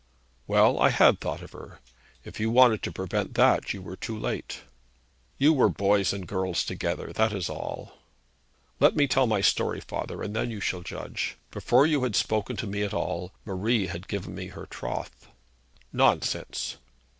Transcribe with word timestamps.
'Well; 0.47 0.79
I 0.79 0.89
had 0.89 1.19
thought 1.21 1.43
of 1.43 1.51
her. 1.51 1.77
If 2.25 2.39
you 2.39 2.49
wanted 2.49 2.81
to 2.81 2.91
prevent 2.91 3.35
that, 3.35 3.71
you 3.71 3.83
were 3.83 3.95
too 3.95 4.17
late.' 4.17 4.61
'You 5.37 5.53
were 5.53 5.69
boys 5.69 6.11
and 6.11 6.27
girls 6.27 6.65
together; 6.65 7.13
that 7.13 7.31
is 7.31 7.51
all.' 7.51 7.99
'Let 8.79 8.95
me 8.95 9.05
tell 9.07 9.27
my 9.27 9.41
story, 9.41 9.79
father, 9.79 10.23
and 10.23 10.35
then 10.35 10.49
you 10.49 10.59
shall 10.59 10.81
judge. 10.81 11.37
Before 11.51 11.85
you 11.85 12.01
had 12.01 12.15
spoken 12.15 12.55
to 12.57 12.65
me 12.65 12.81
at 12.81 12.95
all, 12.95 13.31
Marie 13.45 13.85
had 13.85 14.07
given 14.07 14.33
me 14.33 14.47
her 14.47 14.65
troth.' 14.65 15.27
'Nonsense!' 15.93 16.77